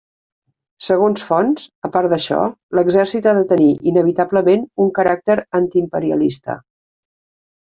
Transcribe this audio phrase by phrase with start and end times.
[0.85, 2.39] Segons fonts, a part d'això,
[2.79, 6.57] l'exèrcit ha de tenir, inevitablement un caràcter antiimperialista.